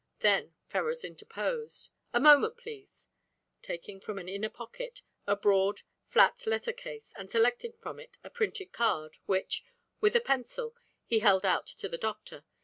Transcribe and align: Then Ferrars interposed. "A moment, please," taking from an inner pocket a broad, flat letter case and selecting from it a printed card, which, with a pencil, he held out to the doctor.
Then 0.21 0.55
Ferrars 0.65 1.03
interposed. 1.05 1.91
"A 2.11 2.19
moment, 2.19 2.57
please," 2.57 3.07
taking 3.61 3.99
from 3.99 4.17
an 4.17 4.27
inner 4.27 4.49
pocket 4.49 5.03
a 5.27 5.35
broad, 5.35 5.83
flat 6.07 6.47
letter 6.47 6.73
case 6.73 7.13
and 7.15 7.29
selecting 7.29 7.73
from 7.73 7.99
it 7.99 8.17
a 8.23 8.31
printed 8.31 8.73
card, 8.73 9.17
which, 9.27 9.63
with 9.99 10.15
a 10.15 10.19
pencil, 10.19 10.73
he 11.05 11.19
held 11.19 11.45
out 11.45 11.67
to 11.67 11.87
the 11.87 11.99
doctor. 11.99 12.43